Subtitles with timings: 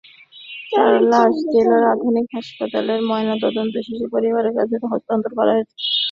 [0.71, 5.75] তাঁর লাশ জেলার আধুনিক হাসপাতালে ময়নাতদন্ত শেষে পরিবারের কাছে হস্তান্তর করা হয়েছে।